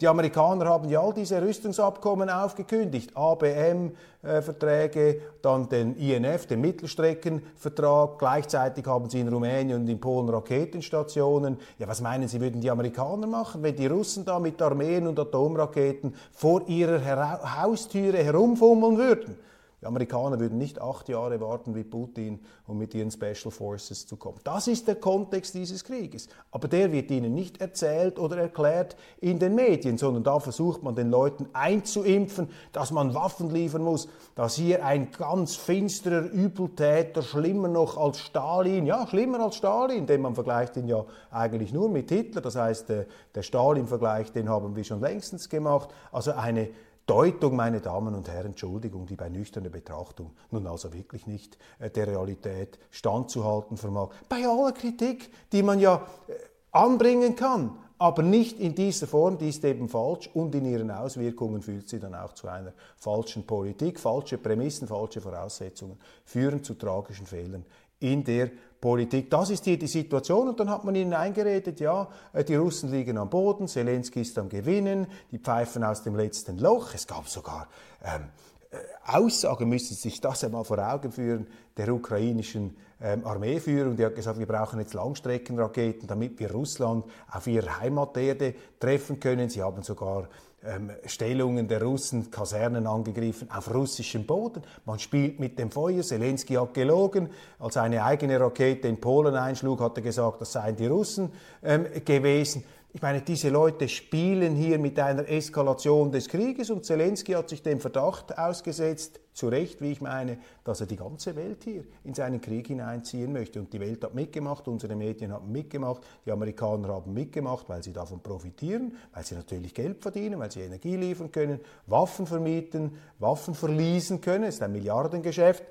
[0.00, 8.16] die Amerikaner haben ja all diese Rüstungsabkommen aufgekündigt, ABM-Verträge, äh, dann den INF, den Mittelstreckenvertrag.
[8.16, 11.58] Gleichzeitig haben sie in Rumänien und in Polen Raketenstationen.
[11.78, 15.18] Ja, was meinen Sie, würden die Amerikaner machen, wenn die Russen da mit Armeen und
[15.18, 19.47] Atomraketen vor ihrer Haustüre herumfummeln würden?
[19.80, 24.16] Die Amerikaner würden nicht acht Jahre warten wie Putin, um mit ihren Special Forces zu
[24.16, 24.40] kommen.
[24.42, 26.28] Das ist der Kontext dieses Krieges.
[26.50, 30.96] Aber der wird ihnen nicht erzählt oder erklärt in den Medien, sondern da versucht man
[30.96, 37.68] den Leuten einzuimpfen, dass man Waffen liefern muss, dass hier ein ganz finsterer Übeltäter, schlimmer
[37.68, 42.08] noch als Stalin, ja, schlimmer als Stalin, denn man vergleicht ihn ja eigentlich nur mit
[42.10, 42.40] Hitler.
[42.40, 45.90] Das heißt, der, Stalin-Vergleich, den haben wir schon längstens gemacht.
[46.10, 46.68] Also eine
[47.08, 51.88] Deutung, meine Damen und Herren, Entschuldigung, die bei nüchterner Betrachtung nun also wirklich nicht äh,
[51.88, 54.10] der Realität standzuhalten vermag.
[54.28, 56.32] Bei aller Kritik, die man ja äh,
[56.70, 61.62] anbringen kann, aber nicht in dieser Form, die ist eben falsch und in ihren Auswirkungen
[61.62, 63.98] führt sie dann auch zu einer falschen Politik.
[63.98, 67.64] Falsche Prämissen, falsche Voraussetzungen führen zu tragischen Fehlern
[68.00, 69.30] in der Politik.
[69.30, 72.90] Das ist hier die Situation und dann hat man ihnen eingeredet, ja, äh, die Russen
[72.90, 76.94] liegen am Boden, Zelensky ist am Gewinnen, die pfeifen aus dem letzten Loch.
[76.94, 77.68] Es gab sogar
[78.04, 78.28] ähm,
[78.70, 84.04] äh, Aussagen, müssen Sie sich das einmal vor Augen führen, der ukrainischen ähm, Armeeführung, die
[84.04, 89.48] hat gesagt, wir brauchen jetzt Langstreckenraketen, damit wir Russland auf ihrer Heimaterde treffen können.
[89.48, 90.28] Sie haben sogar
[90.64, 94.62] ähm, Stellungen der Russen, Kasernen angegriffen auf russischem Boden.
[94.84, 96.02] Man spielt mit dem Feuer.
[96.02, 97.28] Zelensky hat gelogen.
[97.58, 101.30] Als eine eigene Rakete in Polen einschlug, hat er gesagt, das seien die Russen
[101.62, 102.64] ähm, gewesen.
[102.98, 107.62] Ich meine, diese Leute spielen hier mit einer Eskalation des Krieges und Zelensky hat sich
[107.62, 112.12] dem Verdacht ausgesetzt, zu Recht, wie ich meine, dass er die ganze Welt hier in
[112.12, 113.60] seinen Krieg hineinziehen möchte.
[113.60, 117.92] Und die Welt hat mitgemacht, unsere Medien haben mitgemacht, die Amerikaner haben mitgemacht, weil sie
[117.92, 123.54] davon profitieren, weil sie natürlich Geld verdienen, weil sie Energie liefern können, Waffen vermieten, Waffen
[123.54, 124.42] verließen können.
[124.42, 125.62] Es ist ein Milliardengeschäft.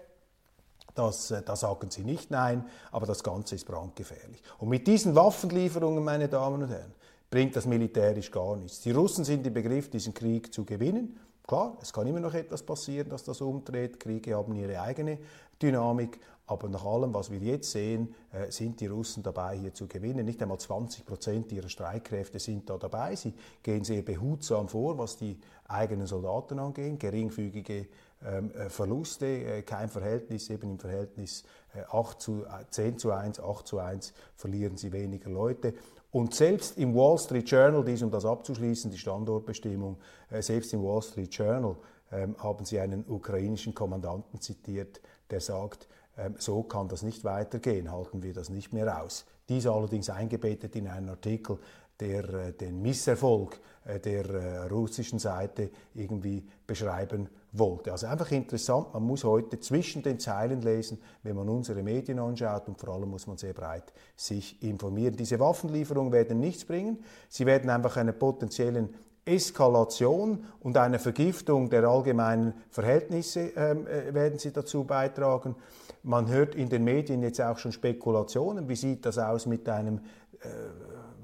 [0.95, 4.41] Das, äh, da sagen sie nicht nein, aber das Ganze ist brandgefährlich.
[4.59, 6.93] Und mit diesen Waffenlieferungen, meine Damen und Herren,
[7.29, 8.81] bringt das militärisch gar nichts.
[8.81, 11.19] Die Russen sind im Begriff, diesen Krieg zu gewinnen.
[11.47, 13.99] Klar, es kann immer noch etwas passieren, dass das umdreht.
[13.99, 15.17] Kriege haben ihre eigene
[15.61, 16.19] Dynamik.
[16.49, 20.25] Aber nach allem, was wir jetzt sehen, äh, sind die Russen dabei, hier zu gewinnen.
[20.25, 23.15] Nicht einmal 20 Prozent ihrer Streitkräfte sind da dabei.
[23.15, 25.37] Sie gehen sehr behutsam vor, was die
[25.67, 27.01] eigenen Soldaten angeht.
[27.01, 27.87] Geringfügige
[28.25, 31.43] ähm, äh, Verluste, äh, kein Verhältnis, eben im Verhältnis
[31.91, 35.73] 8 zu, 10 zu 1, 8 zu 1 verlieren sie weniger Leute.
[36.17, 39.97] Und selbst im Wall Street Journal, dies um das abzuschließen, die Standortbestimmung,
[40.31, 41.75] äh, selbst im Wall Street Journal
[42.11, 44.99] ähm, haben sie einen ukrainischen Kommandanten zitiert,
[45.29, 49.27] der sagt, ähm, so kann das nicht weitergehen, halten wir das nicht mehr aus.
[49.47, 51.59] Dies allerdings eingebettet in einen Artikel,
[51.99, 57.91] der äh, den Misserfolg äh, der äh, russischen Seite irgendwie beschreiben wollte.
[57.91, 62.67] Also einfach interessant, man muss heute zwischen den Zeilen lesen, wenn man unsere Medien anschaut
[62.67, 65.15] und vor allem muss man sehr breit sich informieren.
[65.15, 68.89] Diese Waffenlieferungen werden nichts bringen, sie werden einfach einer potenziellen
[69.27, 75.55] Eskalation und einer Vergiftung der allgemeinen Verhältnisse ähm, äh, werden sie dazu beitragen.
[76.03, 79.99] Man hört in den Medien jetzt auch schon Spekulationen, wie sieht das aus mit einem
[80.39, 80.47] äh,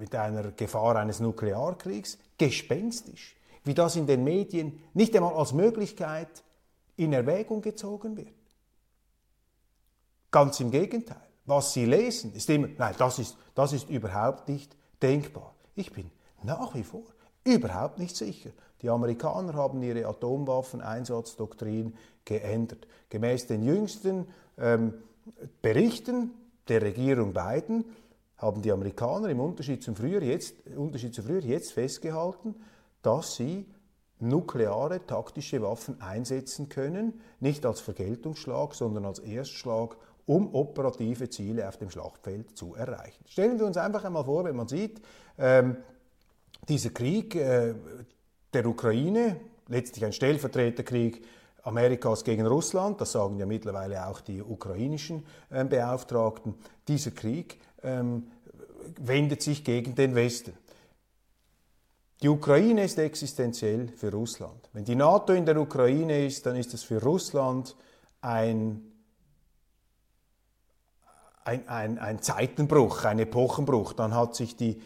[0.03, 6.43] mit einer Gefahr eines Nuklearkriegs, gespenstisch, wie das in den Medien nicht einmal als Möglichkeit
[6.97, 8.27] in Erwägung gezogen wird.
[10.29, 11.25] Ganz im Gegenteil.
[11.45, 15.55] Was Sie lesen, ist immer, nein, das ist, das ist überhaupt nicht denkbar.
[15.73, 16.11] Ich bin
[16.41, 17.03] nach wie vor
[17.45, 18.49] überhaupt nicht sicher.
[18.81, 22.87] Die Amerikaner haben ihre Atomwaffeneinsatzdoktrin geändert.
[23.07, 24.95] Gemäß den jüngsten ähm,
[25.61, 26.31] Berichten
[26.67, 27.85] der Regierung Biden
[28.43, 32.55] haben die Amerikaner im Unterschied zum früher jetzt, Unterschied zu früher jetzt festgehalten,
[33.01, 33.65] dass sie
[34.19, 41.77] nukleare taktische Waffen einsetzen können, nicht als Vergeltungsschlag, sondern als Erstschlag, um operative Ziele auf
[41.77, 43.23] dem Schlachtfeld zu erreichen.
[43.27, 45.01] Stellen wir uns einfach einmal vor, wenn man sieht,
[45.37, 45.77] ähm,
[46.69, 47.73] dieser Krieg äh,
[48.53, 51.25] der Ukraine, letztlich ein Stellvertreterkrieg
[51.63, 56.55] Amerikas gegen Russland, das sagen ja mittlerweile auch die ukrainischen äh, Beauftragten,
[56.87, 58.27] dieser Krieg ähm,
[58.97, 60.53] wendet sich gegen den Westen.
[62.21, 64.69] Die Ukraine ist existenziell für Russland.
[64.71, 67.75] Wenn die NATO in der Ukraine ist, dann ist es für Russland
[68.21, 68.81] ein,
[71.43, 73.93] ein, ein, ein Zeitenbruch, ein Epochenbruch.
[73.93, 74.81] Dann hat sich die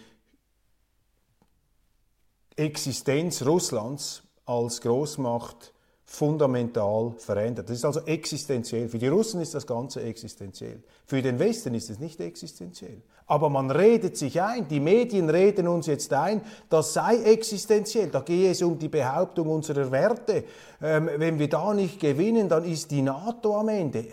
[2.55, 5.73] Existenz Russlands als Großmacht
[6.09, 7.69] fundamental verändert.
[7.69, 8.87] Das ist also existenziell.
[8.87, 10.81] Für die Russen ist das Ganze existenziell.
[11.05, 13.01] Für den Westen ist es nicht existenziell.
[13.25, 18.07] Aber man redet sich ein, die Medien reden uns jetzt ein, das sei existenziell.
[18.07, 20.45] Da gehe es um die Behauptung unserer Werte.
[20.81, 24.05] Ähm, wenn wir da nicht gewinnen, dann ist die NATO am Ende.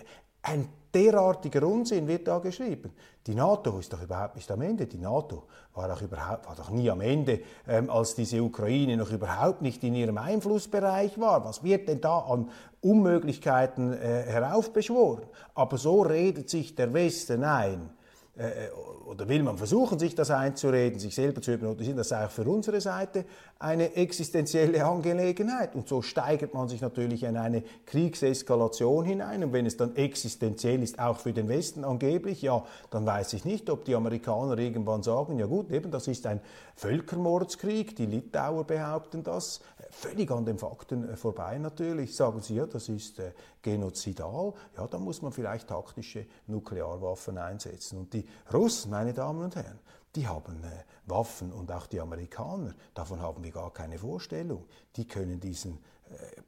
[0.42, 2.92] Ein derartiger Unsinn wird da geschrieben.
[3.26, 4.86] Die NATO ist doch überhaupt nicht am Ende.
[4.86, 9.10] Die NATO war doch, überhaupt, war doch nie am Ende, ähm, als diese Ukraine noch
[9.10, 11.44] überhaupt nicht in ihrem Einflussbereich war.
[11.44, 15.24] Was wird denn da an Unmöglichkeiten äh, heraufbeschworen?
[15.54, 17.90] Aber so redet sich der Westen ein.
[18.36, 18.68] Äh,
[19.06, 22.42] oder will man versuchen, sich das einzureden, sich selber zu hypnotisieren, das sei auch für
[22.44, 23.26] unsere Seite
[23.60, 25.76] eine existenzielle Angelegenheit.
[25.76, 29.44] Und so steigert man sich natürlich in eine Kriegseskalation hinein.
[29.44, 33.44] Und wenn es dann existenziell ist, auch für den Westen angeblich, ja, dann weiß ich
[33.44, 36.40] nicht, ob die Amerikaner irgendwann sagen, ja gut, eben, das ist ein
[36.74, 39.60] Völkermordskrieg, die Litauer behaupten das,
[39.94, 42.14] völlig an den Fakten äh, vorbei natürlich.
[42.14, 47.98] Sagen sie, ja, das ist äh, genozidal, ja, dann muss man vielleicht taktische Nuklearwaffen einsetzen.
[47.98, 49.78] Und die Russen, meine Damen und Herren,
[50.14, 54.64] die haben äh, Waffen und auch die Amerikaner, davon haben wir gar keine Vorstellung.
[54.96, 55.78] Die können diesen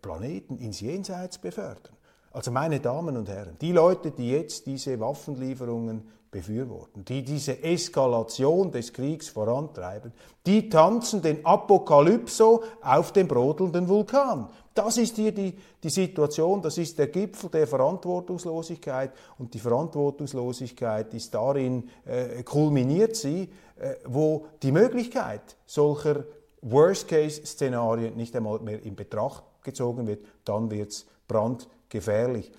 [0.02, 1.96] Planeten ins Jenseits befördern.
[2.36, 8.70] Also meine Damen und Herren, die Leute, die jetzt diese Waffenlieferungen befürworten, die diese Eskalation
[8.70, 10.12] des Kriegs vorantreiben,
[10.44, 14.50] die tanzen den Apokalypso auf dem brodelnden Vulkan.
[14.74, 21.14] Das ist hier die, die Situation, das ist der Gipfel der Verantwortungslosigkeit und die Verantwortungslosigkeit
[21.14, 26.24] ist darin, äh, kulminiert sie, äh, wo die Möglichkeit solcher
[26.60, 31.06] Worst-Case-Szenarien nicht einmal mehr in Betracht gezogen wird, dann wird es
[31.86, 32.50] brandgefährlich.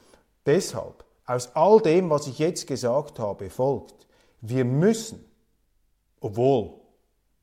[0.45, 4.07] Deshalb, aus all dem, was ich jetzt gesagt habe, folgt,
[4.41, 5.23] wir müssen,
[6.19, 6.73] obwohl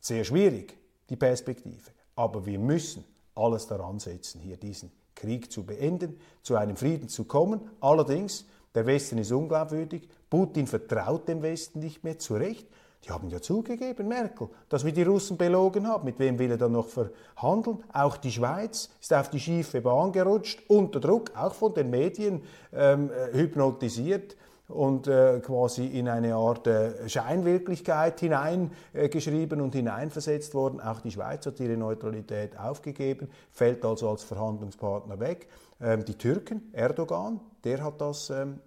[0.00, 0.76] sehr schwierig
[1.08, 3.04] die Perspektive, aber wir müssen
[3.34, 7.60] alles daran setzen, hier diesen Krieg zu beenden, zu einem Frieden zu kommen.
[7.80, 12.66] Allerdings, der Westen ist unglaubwürdig, Putin vertraut dem Westen nicht mehr zu Recht.
[13.04, 16.04] Die haben ja zugegeben, Merkel, dass wir die Russen belogen haben.
[16.04, 17.84] Mit wem will er dann noch verhandeln?
[17.92, 22.42] Auch die Schweiz ist auf die schiefe Bahn gerutscht, unter Druck, auch von den Medien
[22.72, 24.36] ähm, äh, hypnotisiert
[24.68, 30.80] und äh, quasi in eine Art äh, Scheinwirklichkeit hineingeschrieben äh, und hineinversetzt worden.
[30.80, 35.48] Auch die Schweiz hat ihre Neutralität aufgegeben, fällt also als Verhandlungspartner weg.
[35.78, 38.60] Ähm, die Türken, Erdogan, der hat das ähm,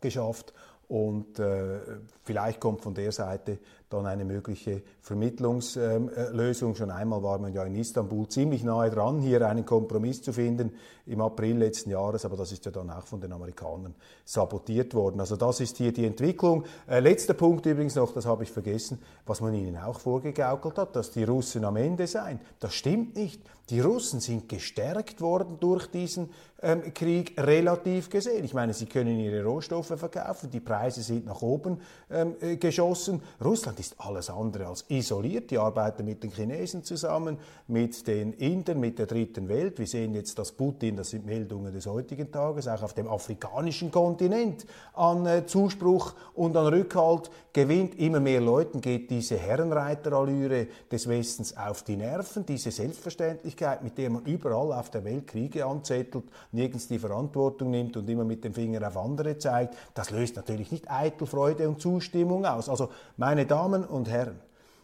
[0.00, 0.52] geschafft
[0.90, 1.78] und äh,
[2.24, 3.58] vielleicht kommt von der Seite
[3.90, 6.76] dann eine mögliche Vermittlungslösung.
[6.76, 10.72] Schon einmal war man ja in Istanbul ziemlich nahe dran, hier einen Kompromiss zu finden
[11.06, 15.18] im April letzten Jahres, aber das ist ja dann auch von den Amerikanern sabotiert worden.
[15.18, 16.64] Also das ist hier die Entwicklung.
[16.88, 20.94] Äh, letzter Punkt übrigens noch, das habe ich vergessen, was man ihnen auch vorgegaukelt hat,
[20.94, 22.38] dass die Russen am Ende seien.
[22.60, 23.42] Das stimmt nicht.
[23.70, 26.30] Die Russen sind gestärkt worden durch diesen
[26.62, 28.44] ähm, Krieg relativ gesehen.
[28.44, 31.80] Ich meine, sie können ihre Rohstoffe verkaufen, die Preise sind nach oben
[32.10, 33.22] ähm, äh, geschossen.
[33.42, 35.50] Russland ist alles andere als isoliert.
[35.50, 39.78] Die arbeiten mit den Chinesen zusammen, mit den Indern, mit der dritten Welt.
[39.78, 43.90] Wir sehen jetzt, dass Putin, das sind Meldungen des heutigen Tages, auch auf dem afrikanischen
[43.90, 47.98] Kontinent an äh, Zuspruch und an Rückhalt gewinnt.
[47.98, 54.10] Immer mehr Leuten geht diese Herrenreiterallüre des Westens auf die Nerven, diese Selbstverständlichkeit mit der
[54.10, 58.52] man überall auf der Welt Kriege anzettelt, nirgends die Verantwortung nimmt und immer mit dem
[58.52, 62.68] Finger auf andere zeigt, das löst natürlich nicht eitel Freude und Zustimmung aus.
[62.68, 64.40] Also, meine Damen und Herren,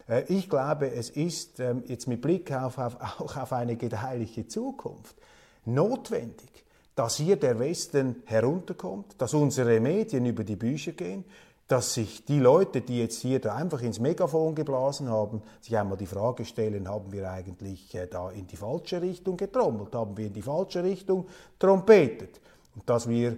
[0.07, 4.47] äh, ich glaube, es ist ähm, jetzt mit Blick auf, auf, auch auf eine gedeihliche
[4.47, 5.15] Zukunft
[5.65, 6.65] notwendig,
[6.95, 11.25] dass hier der Westen herunterkommt, dass unsere Medien über die Bücher gehen,
[11.67, 15.97] dass sich die Leute, die jetzt hier da einfach ins Megafon geblasen haben, sich einmal
[15.97, 20.27] die Frage stellen, haben wir eigentlich äh, da in die falsche Richtung getrommelt, haben wir
[20.27, 21.27] in die falsche Richtung
[21.59, 22.39] trompetet?
[22.75, 23.37] Und dass wir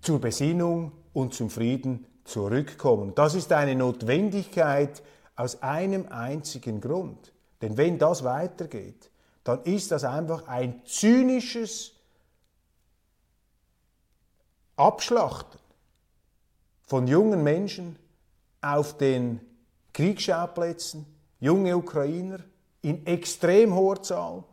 [0.00, 3.14] zur Besinnung und zum Frieden zurückkommen.
[3.14, 5.02] Das ist eine Notwendigkeit
[5.36, 7.32] aus einem einzigen Grund.
[7.60, 9.10] Denn wenn das weitergeht,
[9.44, 11.92] dann ist das einfach ein zynisches
[14.76, 15.60] Abschlachten
[16.82, 17.96] von jungen Menschen
[18.60, 19.40] auf den
[19.92, 21.06] Kriegsschauplätzen,
[21.38, 22.40] junge Ukrainer
[22.82, 24.44] in extrem hoher Zahl,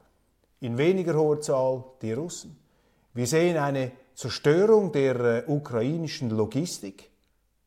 [0.59, 2.57] in weniger hoher Zahl die Russen.
[3.13, 7.09] Wir sehen eine Zerstörung der äh, ukrainischen Logistik.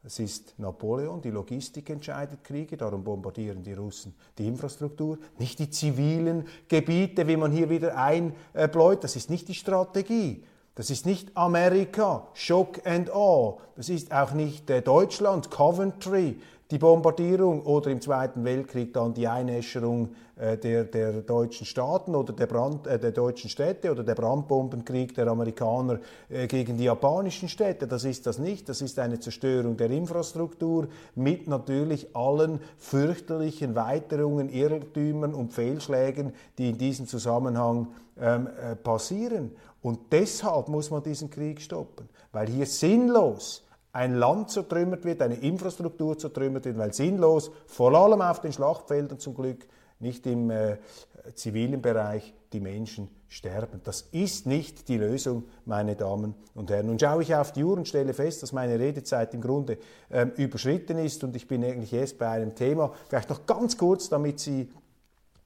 [0.03, 5.69] Das ist Napoleon, die Logistik entscheidet Kriege, darum bombardieren die Russen die Infrastruktur, nicht die
[5.69, 10.43] zivilen Gebiete, wie man hier wieder einbläut, das ist nicht die Strategie.
[10.75, 13.59] Das ist nicht Amerika, Shock and Awe.
[13.77, 16.41] Das ist auch nicht äh, Deutschland, Coventry,
[16.71, 22.33] die Bombardierung oder im Zweiten Weltkrieg dann die Einäscherung äh, der, der deutschen Staaten oder
[22.33, 25.99] der, Brand, äh, der deutschen Städte oder der Brandbombenkrieg der Amerikaner
[26.29, 27.89] äh, gegen die japanischen Städte.
[27.89, 28.69] Das ist das nicht.
[28.69, 36.71] Das ist eine Zerstörung der Infrastruktur mit natürlich allen fürchterlichen Weiterungen, Irrtümern und Fehlschlägen, die
[36.71, 37.89] in diesem Zusammenhang
[38.21, 39.51] ähm, äh, passieren.
[39.83, 45.37] Und deshalb muss man diesen Krieg stoppen, weil hier sinnlos ein Land zertrümmert wird, eine
[45.37, 49.67] Infrastruktur zertrümmert wird, weil sinnlos, vor allem auf den Schlachtfeldern zum Glück,
[49.99, 50.79] nicht im äh,
[51.35, 53.81] zivilen Bereich, die Menschen sterben.
[53.85, 56.87] Das ist nicht die Lösung, meine Damen und Herren.
[56.87, 59.79] Nun schaue ich auf die Uhr und stelle fest, dass meine Redezeit im Grunde
[60.11, 62.93] ähm, überschritten ist und ich bin eigentlich erst bei einem Thema.
[63.09, 64.73] Vielleicht noch ganz kurz, damit Sie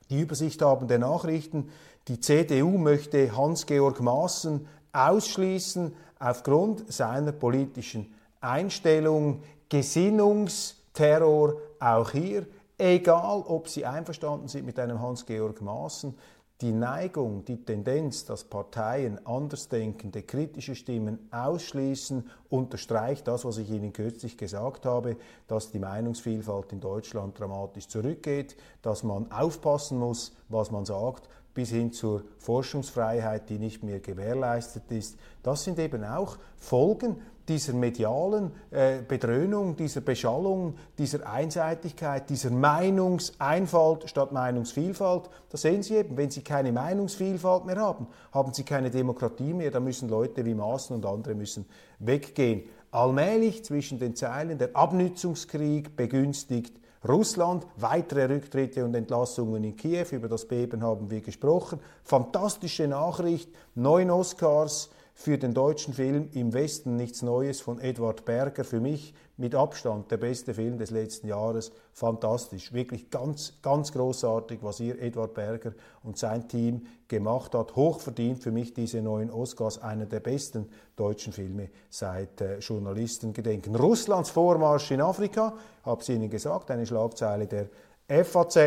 [0.08, 1.70] die Übersicht haben der Nachrichten.
[2.08, 8.13] Die CDU möchte Hans-Georg Maaßen ausschließen aufgrund seiner politischen
[8.44, 9.42] Einstellung.
[9.68, 12.46] Gesinnungsterror auch hier.
[12.76, 16.14] Egal, ob Sie einverstanden sind mit einem Hans-Georg Maaßen,
[16.60, 23.92] die Neigung, die Tendenz, dass Parteien andersdenkende, kritische Stimmen ausschließen, unterstreicht das, was ich Ihnen
[23.92, 25.16] kürzlich gesagt habe,
[25.48, 31.70] dass die Meinungsvielfalt in Deutschland dramatisch zurückgeht, dass man aufpassen muss, was man sagt, bis
[31.70, 35.16] hin zur Forschungsfreiheit, die nicht mehr gewährleistet ist.
[35.42, 44.08] Das sind eben auch Folgen dieser medialen äh, Bedröhnung, dieser Beschallung, dieser Einseitigkeit, dieser Meinungseinfalt
[44.08, 45.28] statt Meinungsvielfalt.
[45.50, 49.70] Da sehen Sie eben, wenn Sie keine Meinungsvielfalt mehr haben, haben Sie keine Demokratie mehr,
[49.70, 51.66] da müssen Leute wie Maaßen und andere müssen
[51.98, 52.64] weggehen.
[52.90, 56.74] Allmählich zwischen den Zeilen der Abnützungskrieg begünstigt
[57.06, 57.66] Russland.
[57.76, 60.06] Weitere Rücktritte und Entlassungen in Kiew.
[60.12, 61.80] Über das Beben haben wir gesprochen.
[62.02, 63.50] Fantastische Nachricht.
[63.74, 68.64] Neun Oscars für den deutschen Film Im Westen nichts Neues von Edward Berger.
[68.64, 71.70] Für mich mit Abstand der beste Film des letzten Jahres.
[71.92, 77.76] Fantastisch, wirklich ganz, ganz großartig, was hier Edward Berger und sein Team gemacht hat.
[77.76, 83.76] Hochverdient für mich diese neuen Oscars, einer der besten deutschen Filme seit äh, Journalistengedenken.
[83.76, 85.54] Russlands Vormarsch in Afrika,
[85.84, 87.68] habe es Ihnen gesagt, eine Schlagzeile der
[88.08, 88.58] FAZ.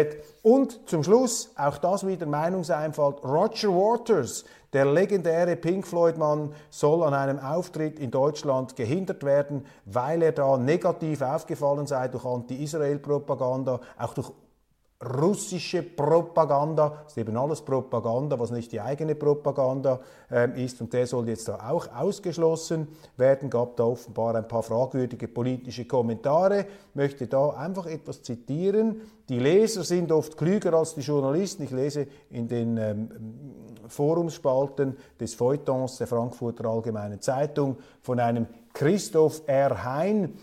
[0.42, 7.14] Und zum Schluss, auch das wieder Meinungseinfalt, Roger Waters, der legendäre Pink Floyd-Mann, soll an
[7.14, 14.14] einem Auftritt in Deutschland gehindert werden, weil er da negativ aufgefallen sei durch Anti-Israel-Propaganda, auch
[14.14, 14.32] durch
[15.04, 20.00] russische Propaganda, das ist eben alles Propaganda, was nicht die eigene Propaganda
[20.32, 20.82] äh, ist.
[20.82, 25.86] Und der soll jetzt da auch ausgeschlossen werden, gab da offenbar ein paar fragwürdige politische
[25.86, 26.66] Kommentare,
[26.96, 32.08] möchte da einfach etwas zitieren, die Leser sind oft klüger als die Journalisten, ich lese
[32.32, 33.10] in den ähm,
[33.88, 39.84] Forumspalten des Feuilletons der Frankfurter Allgemeinen Zeitung von einem Christoph R.
[39.84, 40.34] Hein,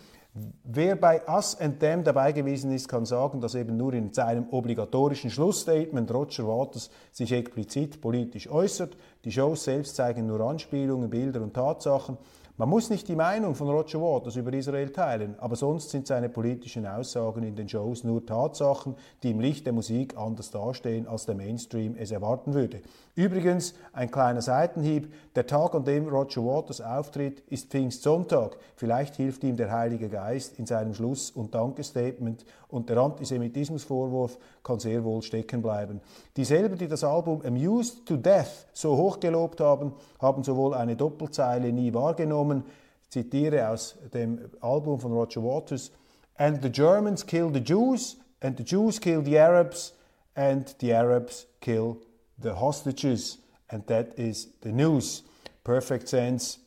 [0.65, 4.49] Wer bei Us and Them dabei gewesen ist, kann sagen, dass eben nur in seinem
[4.51, 8.97] obligatorischen Schlussstatement Roger Waters sich explizit politisch äußert.
[9.25, 12.19] Die Shows selbst zeigen nur Anspielungen, Bilder und Tatsachen.
[12.57, 16.29] Man muss nicht die Meinung von Roger Waters über Israel teilen, aber sonst sind seine
[16.29, 21.27] politischen Aussagen in den Shows nur Tatsachen, die im Licht der Musik anders dastehen, als
[21.27, 22.81] der Mainstream es erwarten würde.
[23.17, 28.57] Übrigens, ein kleiner Seitenhieb, der Tag, an dem Roger Waters auftritt, ist Pfingstsonntag.
[28.75, 34.81] Vielleicht hilft ihm der Heilige Geist in seinem Schluss- und Dankestatement und der Antisemitismusvorwurf kann
[34.81, 36.01] sehr wohl stecken bleiben.
[36.37, 41.95] Dieselben, die das Album Amused to Death so hochgelobt haben, haben sowohl eine Doppelzeile nie
[41.95, 42.65] wahrgenommen.
[43.11, 45.93] Zitiere aus dem Album von Roger Waters.
[46.37, 49.95] And the Germans kill the Jews, and the Jews kill the Arabs,
[50.35, 53.39] and the Arabs kill the hostages.
[53.69, 55.25] And that is the news.
[55.63, 56.59] Perfect sense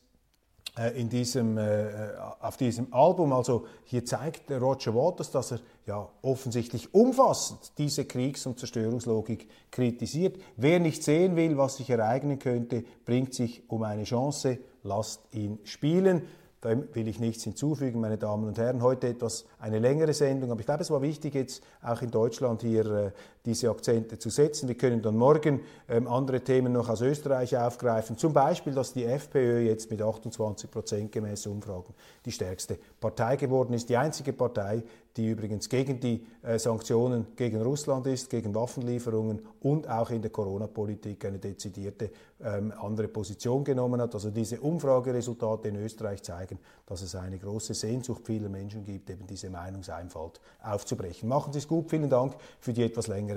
[0.77, 1.87] äh, in diesem, äh,
[2.39, 3.33] auf diesem Album.
[3.33, 10.37] Also hier zeigt Roger Waters, dass er ja offensichtlich umfassend diese Kriegs- und Zerstörungslogik kritisiert.
[10.55, 15.59] Wer nicht sehen will, was sich ereignen könnte, bringt sich um eine Chance, lasst ihn
[15.63, 16.23] spielen.
[16.61, 18.81] Da will ich nichts hinzufügen, meine Damen und Herren.
[18.81, 22.61] Heute etwas eine längere Sendung, aber ich glaube, es war wichtig, jetzt auch in Deutschland
[22.61, 23.11] hier äh,
[23.47, 24.67] diese Akzente zu setzen.
[24.67, 28.17] Wir können dann morgen ähm, andere Themen noch aus Österreich aufgreifen.
[28.17, 31.93] Zum Beispiel, dass die FPÖ jetzt mit 28 Prozent gemäß Umfragen
[32.25, 33.89] die stärkste Partei geworden ist.
[33.89, 34.83] Die einzige Partei,
[35.15, 40.29] die übrigens gegen die äh, Sanktionen gegen Russland ist, gegen Waffenlieferungen und auch in der
[40.29, 42.11] Corona-Politik eine dezidierte
[42.43, 44.13] ähm, andere Position genommen hat.
[44.13, 49.25] Also diese Umfrageresultate in Österreich zeigen, dass es eine große Sehnsucht vieler Menschen gibt, eben
[49.25, 51.27] diese Meinungseinfalt aufzubrechen.
[51.27, 51.89] Machen Sie es gut.
[51.89, 53.36] Vielen Dank für die etwas längere